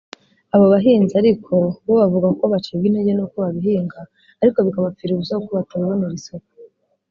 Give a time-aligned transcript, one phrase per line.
[0.53, 1.51] Abo bahinzi ariko
[1.85, 3.99] bo bavuga ko bacibwa intege n’uko babihinga
[4.41, 6.49] ariko bikabapfira ubusa kuko batabibonera isoko